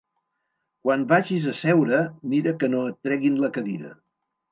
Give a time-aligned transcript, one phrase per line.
[0.85, 1.99] Quan vagis a seure
[2.31, 3.93] mira que no et treguin la cadira.